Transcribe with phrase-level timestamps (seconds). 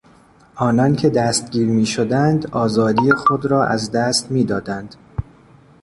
[0.55, 4.95] آنان که دستگیر میشدند آزادی خود را از دست میدادند.